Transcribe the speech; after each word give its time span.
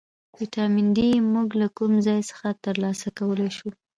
ویټامین 0.37 0.87
ډي 0.95 1.09
موږ 1.33 1.47
له 1.61 1.67
کوم 1.77 1.91
ځای 2.07 2.21
څخه 2.29 2.47
ترلاسه 2.65 3.07
کولی 3.19 3.49
شو 3.57 3.69